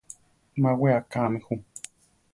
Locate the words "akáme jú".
1.01-1.55